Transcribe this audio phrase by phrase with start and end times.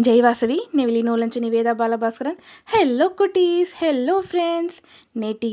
[0.00, 2.36] జైవాసవి నెవిలినో నుంచి Niveda Balabhaskaran.
[2.74, 3.72] Hello cuties.
[3.76, 4.76] Hello friends
[5.18, 5.50] నేటి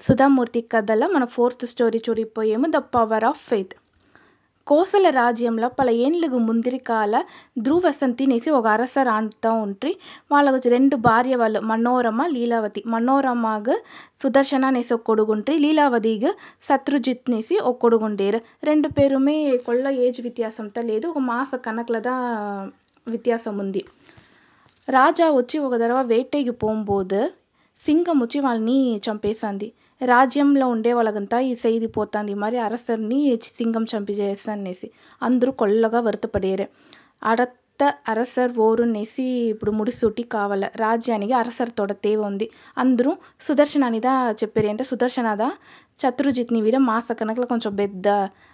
[0.00, 3.74] సుధామూర్తి కథల మన fourth story చూడిపోయేము the power of faith
[4.66, 7.14] Kosala రాజ్యంలో పల ఏళ్ళకు ముందిరికాల
[7.58, 9.92] ధ్రువసన్ తినేసి ఒక అరస రాంతా ఉంట్రి.
[10.32, 12.82] వాళ్ళకు రెండు భార్య వాళ్ళు మనోరమ లీలావతి.
[12.86, 13.68] మనోరమాగ
[14.22, 15.58] సుదర్శన అనేసి ఒక కొడుగుంట్రి.
[15.58, 16.32] లీలావతిగా
[16.68, 21.60] சத்ருஜித் நேசி ஒரு கொடுகுண்டேர் ரெண்டு பேருமே கொள்ள ஏஜ் வித்தியாசம் தான் லேது ஒரு மாத
[23.06, 23.82] వ్యత్యాసం ఉంది
[24.88, 27.20] రాజా వచ్చి ఒక దడవ వేటైకి పోంబోదు
[27.80, 28.76] సింగం వచ్చి వాళ్ళని
[29.06, 29.68] చంపేసింది
[30.00, 32.32] రాజ్యంలో ఉండే వాళ్ళకంతా ఈ సేది పోతుంది.
[32.34, 33.18] మరి అరసర్ని
[33.58, 34.88] సింగం చంపిచేస్తనేసి
[35.22, 36.66] అందరూ కొల్లగా వరతపడేరు
[37.22, 37.60] అడత్త
[38.08, 40.64] అరసర్ ఓరు అనేసి ఇప్పుడు ముడిసూటి కావాల.
[40.76, 42.46] రాజ్యానికి అరసర్తోడ తేవ ఉంది.
[42.76, 45.48] అందరూ సుదర్శనానిదా చెప్పారు అంటే సుదర్శనదా?
[46.02, 48.06] శత్రుజిత్ని వీడ మాస కనకల కొంచెం పెద్ద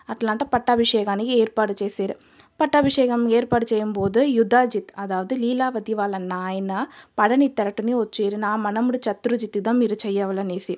[0.09, 2.17] అట్లా అంట పట్టాభిషేకానికి ఏర్పాటు చేశారు
[2.61, 6.73] పట్టాభిషేకం ఏర్పాటు చేయంబోదు యుధాజిత్ అదావదు లీలావతి వాళ్ళ నాయన
[7.19, 10.75] పడని తెరటుని వచ్చేరు నా మనముడు శత్రుజిత్తుదా మీరు చెయ్యవలనేసి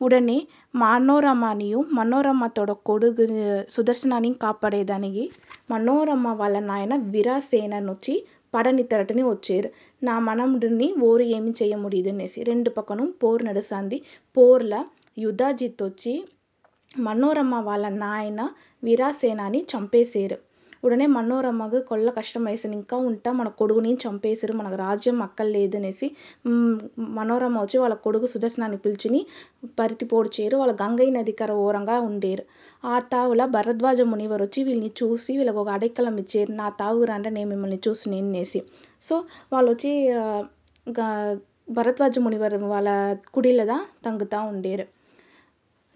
[0.00, 0.36] ఉడనే
[0.74, 3.24] మనోరమనియు మనోరమతోడ కొడుగు
[3.70, 5.24] సుదర్శనాన్ని కాపాడేదానికి
[5.70, 8.14] మనోరమ వాళ్ళ నాయన వీరసేననొచ్చి
[8.54, 9.68] పడని తెరటుని వచ్చేరు
[10.02, 13.98] నా మనముడిని ఓరు ఏమి చేయ ముడియదు అనేసి రెండు పక్కన పోరు నడుస్తుంది
[14.36, 14.74] పోర్ల
[15.16, 16.14] యుధాజిత్ వచ్చి
[16.98, 18.40] మనోరమ వాళ్ళ నాయన
[18.82, 20.38] వీరసేనాని చంపేశారు
[20.82, 26.06] ఉడనే మనోరమకు కొల్ల కష్టం వేసింది ఇంకా ఉంటా మన కొడుకుని చంపేశారు మనకు రాజ్యం అక్కర్లేదు అనేసి
[27.18, 29.20] మనోరమ్మ వచ్చి వాళ్ళ కొడుకు సుదర్శనాన్ని పిలిచిని
[29.80, 30.56] పరితి పోడ్చేరు.
[30.56, 32.44] వాళ్ళ గంగై నది కర ఓరంగా ఉండేరు.
[32.84, 36.52] ఆ తావుల భరద్వాజ మునివరు వచ్చి వీళ్ళని చూసి వీళ్ళకి ఒక అడైక్కలం ఇచ్చేరు.
[36.52, 38.62] నా తావు రంటే నేను మిమ్మల్ని చూసి నేనేసి
[39.00, 39.14] సో
[39.52, 39.92] వాళ్ళు వచ్చి
[41.68, 42.88] భరద్వాజ మునివరు వాళ్ళ
[43.34, 44.86] కుడిలదా తంగుతూ ఉండేరు.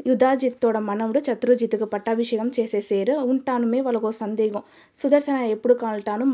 [0.07, 3.15] యుధాజిత్తోడ మనవడు శత్రుజిత్తుకు పట్టాభిషేకం చేసేసేరు.
[3.33, 4.62] ఉంటానుమే వాళ్ళకో సందేహం
[4.99, 6.27] సుదర్శన ఎప్పుడు కాల్టాను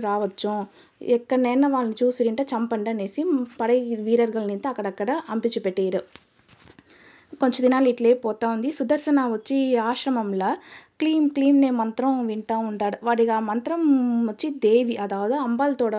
[0.00, 0.54] రావచ్చు
[1.00, 3.20] ఎక్కడైనా వాళ్ళని చూసి చూసిరింట చంపండి అనేసి
[3.60, 6.00] పడే వీరగల్ని అక్కడక్కడ అంపించి పెట్టారు
[7.40, 8.70] కొంచెం దినాలు ఇట్లే పోతా ఉంది.
[8.72, 9.74] సుదర్శన వచ్చి ఈ
[11.00, 12.96] క్లీమ్ క్లీం నే మంత్రం వింటూ ఉంటాడు.
[13.02, 13.80] వాడికి ఆ మంత్రం
[14.28, 15.96] వచ్చి దేవి అదావదు అంబాలతోడ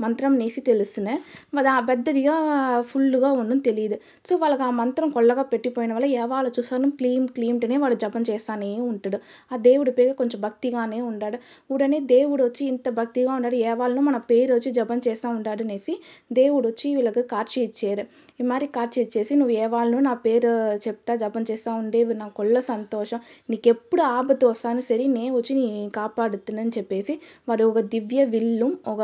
[0.00, 1.14] మంత్రం నేసి తెలుసును.
[1.54, 2.34] మరి ఆ పెద్దదిగా
[2.80, 3.96] ఫుల్లుగా ఉండని తెలియదు
[4.26, 9.20] సో వాళ్ళకి ఆ మంత్రం కొల్లగా పెట్టిపోయిన వల్ల ఎవాళ చూసాను క్లీమ్ క్లీమ్టనే వాడు జపం చేస్తానే ఉంటాడు.
[9.52, 11.38] ఆ దేవుడి పేరు కొంచెం భక్తిగానే ఉండాడు.
[11.70, 15.94] ఉడనే దేవుడు వచ్చి ఇంత భక్తిగా ఉన్నాడు ఏవాళ్ళను మన పేరు వచ్చి జపం చేస్తూ ఉంటాడు అనేసి
[16.32, 18.04] దేవుడు వచ్చి వీళ్ళకి కాచి ఇచ్చారు.
[18.40, 20.52] ఈ మరి కాచి ఇచ్చేసి నువ్వు ఏవాళ్ళను నా పేరు
[20.86, 23.20] చెప్తా జపం చేస్తూ ఉండేవి నా కొల్ల సంతోషం.
[23.50, 24.02] నీకెప్పుడు ఎప్పుడు
[24.34, 25.64] ఆపత్తు వస్తాను సరే నే వచ్చి నీ
[25.94, 27.14] కాపాడుతానని చెప్పేసి
[27.48, 29.02] వాడు ఒక దివ్య విల్లు ఒక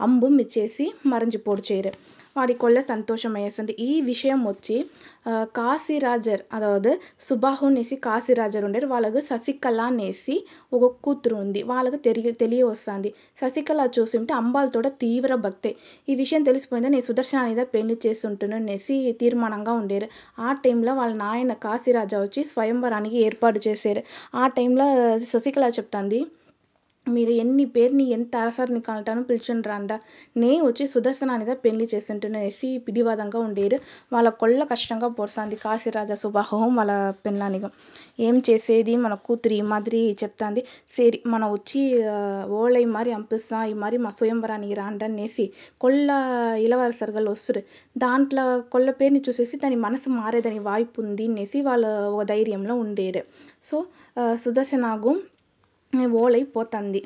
[0.00, 1.92] అంబు ఇచ్చేసి మరంచి చేయరు
[2.36, 4.76] వారి కొల్ల సంతోషం వేసింది ఈ విషయం వచ్చి
[5.58, 8.86] కాశీరాజర్ అదావదు సుబాహు అనేసి కాశీరాజర్ ఉండేరు.
[8.86, 10.34] వాళ్ళకు శశికళ అనేసి
[10.72, 11.60] ఒక కూతురు ఉంది.
[11.62, 15.72] వాళ్ళకు తెలియ తెలియ వస్తుంది శశికళ చూసింటే అంబాలతోడ తీవ్ర భక్తే.
[16.08, 16.90] ఈ విషయం తెలిసిపోయింది?
[16.90, 20.08] నేను సుదర్శనానిదా పెళ్ళి చేస్తుంటాను అనేసి తీర్మానంగా ఉండేరు.
[20.38, 24.02] ఆ టైంలో వాళ్ళ నాయన కాశీరాజా వచ్చి స్వయంవరానికి ఏర్పాటు చేశారు
[24.34, 24.86] ఆ టైంలో
[25.32, 26.20] శశికళ చెప్తుంది
[27.16, 29.96] మీరు ఎన్ని పేరుని ఎంత అరసరిని కాల్టాను పిలిచుండ్రాండా
[30.36, 33.78] నే వచ్చి సుదర్శనానిద పెండ్లి చేసింటిని ఎస్సి పిడివాదంగా ఉండేరు.
[34.12, 36.92] వాళ్ళ కొల్ల కష్టంగా పోర్సాంది కాశీరాజా సుబాహువు వాళ్ళ
[37.26, 37.70] పెళ్ళానిగా
[38.20, 38.92] ఏం చేసేది?
[38.96, 40.62] మన కూతురి ఈ మాదిరి చెప్తాంది.
[40.88, 41.82] సేరి మన వచ్చి
[42.60, 45.44] ఓలై మరి అంపిస్తా ఈ మారి మా స్వయంవరానికి రాండనేసి
[45.80, 46.08] కొల్ల
[46.66, 47.62] ఇలవరసరుగలు వస్తురు
[47.98, 53.22] దాంట్లో కొల్ల పేరుని చూసేసి దాని మనసు మారేదని వాయిపు ఉంది అనేసి వాళ్ళు ఒక ధైర్యంలో ఉండేరు.
[53.64, 53.76] సో
[54.36, 55.12] సుదర్శనాగు
[56.22, 57.00] ఓలైపోతుంది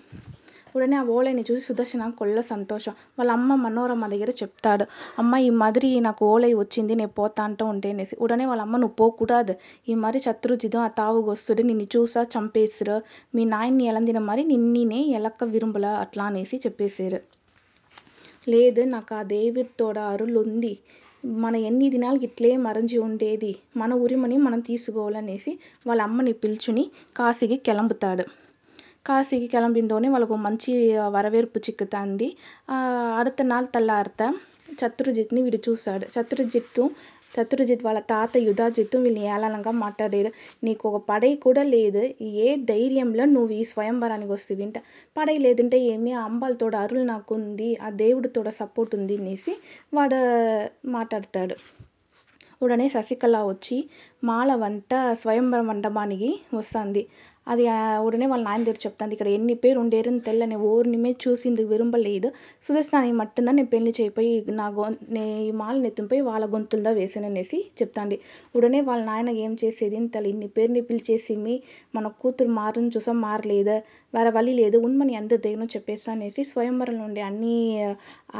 [0.74, 2.94] ఉడనే ఆ ఓలైని చూసి సుదర్శన కొల్ల సంతోషం.
[3.18, 4.84] వాళ్ళ అమ్మ మనోరమ దగ్గర చెప్తాడు
[5.18, 8.14] అమ్మ ఈ మాదిరి నాకు ఓలై వచ్చింది నేను పోతా అంటూ ఉంటే అనేసి.
[8.24, 9.54] ఉడనే వాళ్ళ అమ్మ నువ్వు పోకూడదు.
[9.88, 12.96] ఈ మరి శత్రుజితం ఆ తావుగొస్తుడు నిన్ను చూసా చంపేసిరు
[13.34, 17.20] మీ నాయన్ని ఎలందిన మరి నిన్నే ఎలక్క విరుంబుల అట్లా అనేసి చెప్పేశారు
[18.46, 20.72] లేదు నాకు ఆ దేవితోడ అరులు ఉంది
[21.40, 23.50] మన ఎన్ని దినాలు ఇట్లే మరంజి ఉండేది.
[23.76, 25.52] మన ఉరిమని మనం తీసుకోవాలనేసి
[25.86, 26.84] వాళ్ళ అమ్మని పిలుచుని
[27.16, 28.24] కాశీకి కెలంపుతాడు
[29.06, 30.72] காசிக்கு கிளம்பிருந்தோனே వాళ్ళకు మంచి
[31.14, 32.28] వరవేర్పు చిక్కుతాంది.
[33.18, 34.26] అడత నాల్ తెల్లారితే
[34.80, 36.04] శత్రుజిత్ని వీడు చూశాడు.
[36.14, 36.84] శత్రుజిత్తు
[37.34, 40.30] శత్రుజిత్ వాళ్ళ తాత యుధాజిత్తు వీళ్ళని ఏళనంగా మాట్లాడారు
[40.64, 42.02] నీకు ఒక పడై కూడా లేదు.
[42.44, 44.80] ఏ ధైర్యంలో నువ్వు ఈ స్వయంవరానికి వస్తుంది అంటే.
[45.16, 46.12] పడై లేదంటే ఏమి?
[46.24, 47.70] అంబాలతోడ అరులు నాకుంది.
[47.82, 49.54] ఆ దేవుడితోడ సపోర్ట్ ఉంది అనేసి
[49.94, 50.18] వాడు
[50.88, 51.56] మాట్లాడతాడు.
[52.62, 53.76] ఉడనే శశికళ వచ్చి
[54.24, 54.92] మాల వంట
[55.22, 57.02] స్వయంవరం మండపానికి వస్తుంది.
[57.46, 57.64] అది
[58.06, 62.28] ఉడనే వాళ్ళ నాయన దగ్గర చెప్తాంది ఇక్కడ ఎన్ని పేరు ఉండేరుని తెల్లని ఓర్నిమే చూసింది విరుంబలేదు.
[62.66, 64.30] సుదర్శనాన్ని మట్టుందా నేను పెళ్ళి చేయిపోయి
[64.60, 64.84] నా గొ
[65.14, 68.18] నే ఈ మాల ఎత్తునిపోయి వాళ్ళ గొంతులదా వేసాననేసి చెప్తాంది.
[68.56, 69.80] ఉడనే వాళ్ళ నాయన ఏం చేసేది?
[70.14, 71.56] తల్లి ఇన్ని పేరుని పిలిచేసిమి
[71.94, 73.76] మన కూతురు మారని చూసాం మారలేదా?
[74.14, 77.54] వేరే వల్లి లేదు உண்மனை எந்த தைரியம் చెప్పేసానేసి స్వయంవరంలో ఉండే అన్ని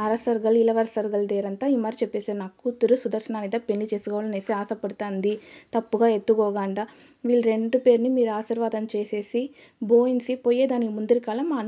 [0.03, 5.33] అరసరగలు ఇలవరసర్గల దేరంతా ఈ మరి చెప్పేసి నా కూతురు సుదర్శనానిదా పెళ్ళి చేసుకోవాలనేసి ఆశపడుతుంది.
[5.75, 6.83] తప్పుగా ఎత్తుకోగాండా
[7.23, 9.49] వీళ్ళు రెండు పేరుని మీరు ఆశీర్వాదం చేసేసి
[9.83, 11.59] బోయిన్సి పోయేదానికి ముందరి కాలం మా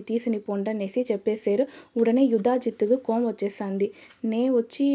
[0.00, 1.66] తీసిని పొండి అనేసి చెప్పేశారు.
[1.96, 3.92] ఉడనే యుధాజిత్తుకు కోపం వచ్చేసింది.
[4.24, 4.86] నే వచ్చి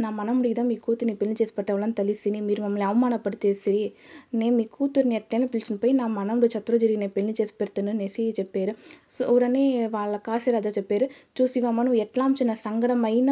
[0.00, 3.92] నా మనముడికి మీ కూతుర్ని పెళ్ళి చేసి పెట్టవాలని తెలిసిని మీరు మమ్మల్ని అవమానపడితేసి
[4.34, 8.74] నేను మీ కూతుర్ని ఎట్టైనా పిలిచిన పోయి నా మనముడు చతురుజిరికి నేను పెళ్ళి చేసి పెడతాను అనేసి చెప్పారు.
[9.10, 11.08] సో ఉడనే వాళ్ళ కాశీరాజా చెప్పారు
[11.40, 13.30] చూసివమ్మ నువ్వు ఎట్లాంచిన సంగడమైన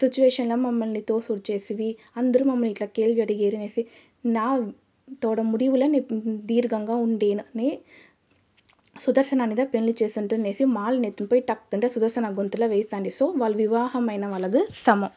[0.00, 3.82] సిచ్యువేషన్లో మమ్మల్ని తోసుడ్చేసివి అందరూ మమ్మల్ని ఇట్లా కేల్వి అడిగేరు అనేసి
[4.24, 4.44] నా
[5.24, 6.00] தோட முடிவில் నీ
[6.50, 7.70] దీర్ఘంగా ఉండేనని
[8.96, 14.26] సుదర్శన్ అనేది పెళ్ళి చేసింటునేసి మాల్ని ఎత్తుని పోయి టక్ అంటే సుదర్శన గొంతులో వేస్తాండి సో వాళ్ళు వివాహమైన
[14.26, 15.12] వాళ్ళకు సమం.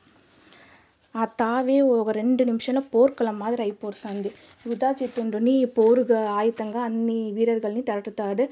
[1.16, 4.30] ఆ తావే ఒక రెండు నిమిషంలో పోర్కల మాదిరి అయిపోతుంది
[4.66, 8.44] యుధాజిత్తుని పోరుగా ஆயுதங்கா అన్ని వీరర్గల్ని తరటుతాడు.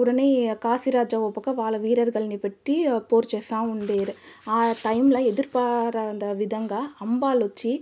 [0.00, 0.26] ఉడనే
[0.64, 2.76] కాశీరాజా ఒప్పక వాళ్ళ వీరర్గల్ని పెట్టి
[3.12, 4.14] పోరు చేస్తూ ఉండేరు.
[4.48, 7.72] ఆ టైంలో ఎదుర్పారాத విధంగా అంబాలు వచ్చి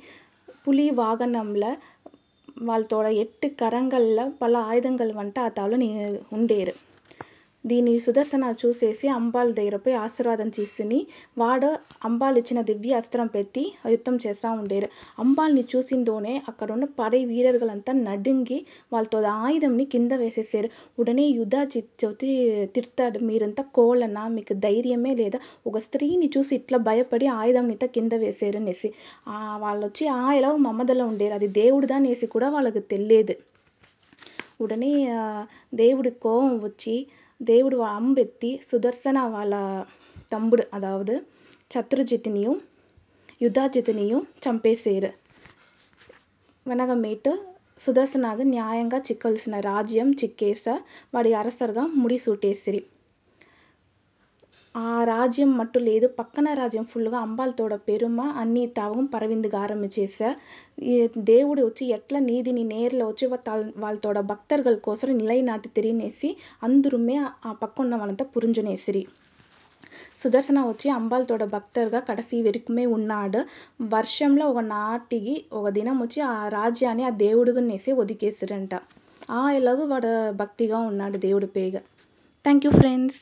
[0.65, 1.71] పులి వాహనంలో
[2.63, 5.79] వాళ్ళతోడ ఎట్టు కరంగల్ల పల ఆయుధంగల్ వంట ఆ తావలో
[6.33, 6.75] ఉండేరు
[7.65, 10.99] దీని సుదర్శన చూసేసి అంబాల దగ్గర పోయి ఆశీర్వాదం తీసుకుని
[11.39, 11.69] వాడు
[12.05, 14.89] అంబాలిచ్చిన దివ్య అస్త్రం పెట్టి యుద్ధం చేస్తూ ఉండేరు.
[15.19, 18.59] అంబాల్ని చూసిందోనే అక్కడున్న పడే వీరర్గలంతా నడుంగి
[18.93, 20.69] వాళ్ళతో ఆయుధంని కింద వేసేసారు.
[20.99, 22.31] ఉడనే యుధాచి చవితి
[22.75, 23.19] తిడతాడు.
[23.25, 24.29] మీరంతా కోళ్ళనా?
[24.29, 25.39] మీకు ధైర్యమే లేదా?
[25.67, 28.91] ఒక స్త్రీని చూసి ఇట్లా భయపడి ఆయుధంనిత కింద వేసారు అనేసి.
[29.57, 31.35] వాళ్ళు వచ్చి ఆ ఎలా మమ్మదలో ఉండేరు?
[31.35, 33.37] అది దేవుడు అనేసి కూడా వాళ్ళకి తెలియదు.
[34.61, 34.93] ఉడనే
[35.75, 36.95] దేవుడి కోపం వచ్చి
[37.42, 39.56] దేవుడు అంబెత్తి సుదర్శన వాళ్ళ
[40.34, 41.16] తమ్ముడు అదావదు
[41.72, 42.54] శత్రుజిత్నియు
[43.42, 45.12] యుధాజిత్నియు చంపేశారు
[46.66, 47.32] వెనగమేటు
[47.80, 50.66] సుదర్శనాకు న్యాయంగా చిక్కాల్సిన రాజ్యం చిక్కేస
[51.14, 52.97] వాడి అరసర్గా ముడిసూటేసిరి ఆ
[54.75, 56.07] ఆ రాజ్యం మట్టు లేదు.
[56.19, 59.65] పక్కన రాజ్యం ఫుల్గా అంబాలతోడ పెరుమ అన్ని అన్నీ తావం பரவிந்துகாக
[59.97, 60.19] చేస
[61.31, 63.27] దేవుడు వచ్చి ఎట్లా నీతిని నేర్లో వచ్చి
[63.83, 66.31] వాళ్ళతోడ భక్తர்கள் కోసం నిలైనాటి తిరిగినేసి
[66.63, 69.03] అందరుమే ఆ పక్కన్న వాళ్ళంతా పురింజునేసిరి.
[70.19, 73.41] సుదర్శన వచ్చి అంబాలతోడ భక్తర్గా కడసి వెరుకుమే ఉన్నాడు.
[73.95, 78.73] వర్షంలో ఒక నాటికి ఒక దినం వచ్చి ఆ రాజ్యాన్ని ఆ దేవుడుగానేసి ఒదికేసిరంట.
[79.31, 81.75] ఆ ఎలాగూ వాడు భక్తిగా ఉన్నాడు దేవుడి పేగ.
[82.45, 83.21] Thank you friends.